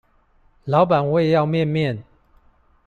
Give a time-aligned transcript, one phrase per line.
[0.65, 2.01] 老闆我也要麵麵